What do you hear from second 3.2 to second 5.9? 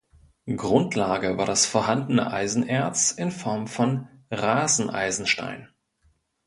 Form von Raseneisenstein.